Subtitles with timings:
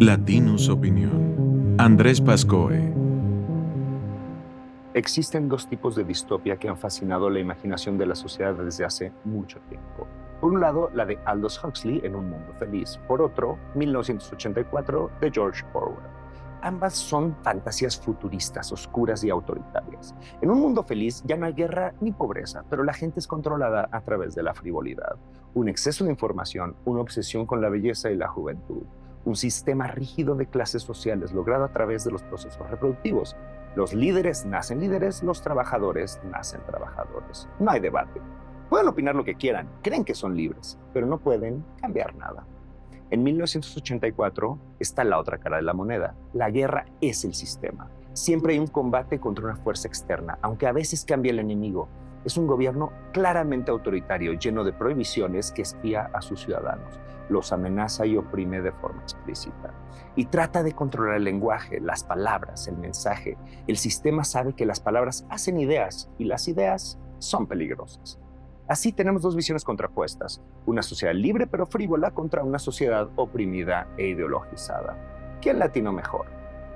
[0.00, 1.76] Latinus Opinión.
[1.78, 2.92] Andrés Pascoe.
[4.92, 9.12] Existen dos tipos de distopia que han fascinado la imaginación de la sociedad desde hace
[9.24, 10.06] mucho tiempo.
[10.38, 13.00] Por un lado, la de Aldous Huxley en Un Mundo Feliz.
[13.08, 16.04] Por otro, 1984 de George Orwell.
[16.60, 20.14] Ambas son fantasías futuristas, oscuras y autoritarias.
[20.42, 23.88] En un mundo feliz ya no hay guerra ni pobreza, pero la gente es controlada
[23.90, 25.16] a través de la frivolidad,
[25.54, 28.82] un exceso de información, una obsesión con la belleza y la juventud,
[29.26, 33.36] un sistema rígido de clases sociales logrado a través de los procesos reproductivos.
[33.74, 37.48] Los líderes nacen líderes, los trabajadores nacen trabajadores.
[37.58, 38.22] No hay debate.
[38.70, 42.46] Pueden opinar lo que quieran, creen que son libres, pero no pueden cambiar nada.
[43.10, 46.14] En 1984 está la otra cara de la moneda.
[46.32, 47.90] La guerra es el sistema.
[48.12, 51.88] Siempre hay un combate contra una fuerza externa, aunque a veces cambie el enemigo.
[52.26, 56.98] Es un gobierno claramente autoritario, lleno de prohibiciones que espía a sus ciudadanos,
[57.28, 59.72] los amenaza y oprime de forma explícita.
[60.16, 63.38] Y trata de controlar el lenguaje, las palabras, el mensaje.
[63.68, 68.18] El sistema sabe que las palabras hacen ideas y las ideas son peligrosas.
[68.66, 74.08] Así tenemos dos visiones contrapuestas, una sociedad libre pero frívola contra una sociedad oprimida e
[74.08, 75.38] ideologizada.
[75.40, 76.26] ¿Quién latino mejor?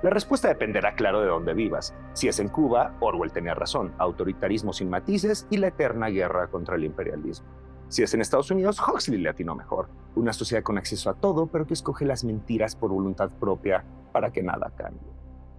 [0.03, 1.95] La respuesta dependerá, claro, de dónde vivas.
[2.15, 6.77] Si es en Cuba, Orwell tenía razón, autoritarismo sin matices y la eterna guerra contra
[6.77, 7.47] el imperialismo.
[7.89, 9.91] Si es en Estados Unidos, Huxley le atinó mejor.
[10.15, 14.31] Una sociedad con acceso a todo, pero que escoge las mentiras por voluntad propia para
[14.31, 15.13] que nada cambie.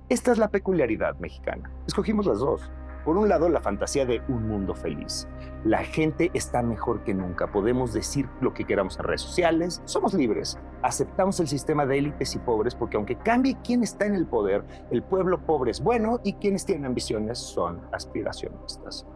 [0.10, 1.70] Esta es la peculiaridad mexicana.
[1.86, 2.72] Escogimos las dos.
[3.06, 5.28] Por un lado, la fantasía de un mundo feliz.
[5.64, 7.52] La gente está mejor que nunca.
[7.52, 9.82] Podemos decir lo que queramos en redes sociales.
[9.86, 10.60] Somos libres.
[10.84, 14.64] Aceptamos el sistema de élites y pobres porque aunque cambie quién está en el poder,
[14.92, 19.08] el pueblo pobre es bueno y quienes tienen ambiciones son aspiracionistas.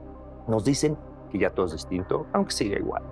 [0.48, 0.98] Nos dicen
[1.32, 3.04] que ya todo es distinto, aunque siga igual.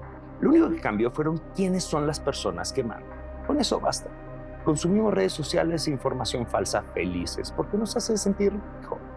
[0.42, 3.18] Lo único que cambió fueron quiénes son las personas que mandan.
[3.46, 4.10] Con eso basta.
[4.66, 9.13] Consumimos redes sociales e información falsa felices porque nos hace sentir mejor.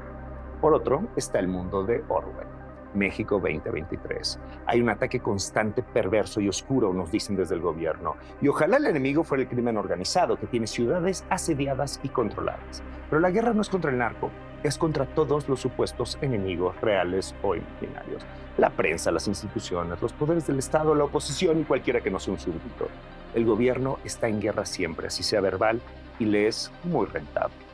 [0.66, 2.48] Por otro, está el mundo de Orwell.
[2.92, 4.40] México 2023.
[4.66, 8.16] Hay un ataque constante, perverso y oscuro, nos dicen desde el gobierno.
[8.40, 12.82] Y ojalá el enemigo fuera el crimen organizado, que tiene ciudades asediadas y controladas.
[13.08, 14.32] Pero la guerra no es contra el narco,
[14.64, 18.26] es contra todos los supuestos enemigos reales o imaginarios.
[18.58, 22.34] La prensa, las instituciones, los poderes del Estado, la oposición y cualquiera que no sea
[22.34, 22.88] un súbdito.
[23.36, 25.80] El gobierno está en guerra siempre, así sea verbal,
[26.18, 27.65] y le es muy rentable.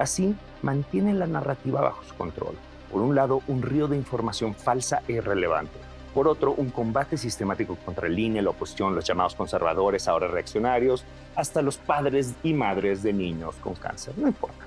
[0.00, 2.54] Así, mantiene la narrativa bajo su control.
[2.90, 5.78] Por un lado, un río de información falsa e irrelevante.
[6.14, 11.04] Por otro, un combate sistemático contra el INE, la oposición, los llamados conservadores, ahora reaccionarios,
[11.36, 14.14] hasta los padres y madres de niños con cáncer.
[14.16, 14.64] No importa.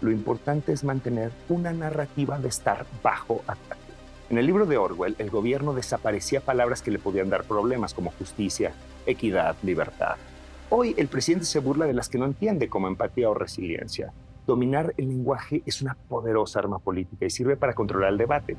[0.00, 3.82] Lo importante es mantener una narrativa de estar bajo ataque.
[4.30, 8.12] En el libro de Orwell, el gobierno desaparecía palabras que le podían dar problemas como
[8.12, 8.72] justicia,
[9.04, 10.16] equidad, libertad.
[10.70, 14.14] Hoy el presidente se burla de las que no entiende como empatía o resiliencia.
[14.46, 18.56] Dominar el lenguaje es una poderosa arma política y sirve para controlar el debate.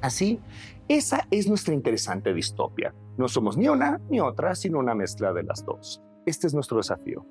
[0.00, 0.40] Así,
[0.88, 2.94] esa es nuestra interesante distopia.
[3.16, 6.02] No somos ni una ni otra, sino una mezcla de las dos.
[6.26, 7.26] Este es nuestro desafío,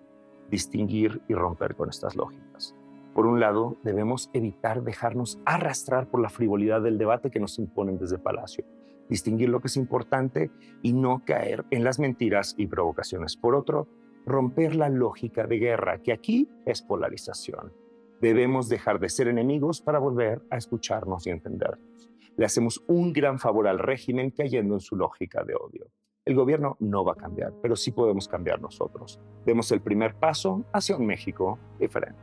[0.49, 2.75] distinguir y romper con estas lógicas.
[3.13, 7.97] Por un lado, debemos evitar dejarnos arrastrar por la frivolidad del debate que nos imponen
[7.97, 8.65] desde Palacio,
[9.09, 10.51] distinguir lo que es importante
[10.83, 13.35] y no caer en las mentiras y provocaciones.
[13.35, 13.87] Por otro,
[14.25, 17.73] romper la lógica de guerra, que aquí es polarización.
[18.21, 22.09] Debemos dejar de ser enemigos para volver a escucharnos y entendernos.
[22.35, 25.87] Le hacemos un gran favor al régimen cayendo en su lógica de odio.
[26.25, 29.19] El gobierno no va a cambiar, pero sí podemos cambiar nosotros.
[29.45, 32.19] Demos el primer paso hacia un México diferente.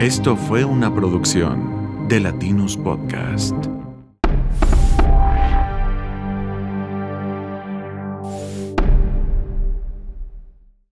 [0.00, 3.81] Esto fue una producción de Latinus Podcast.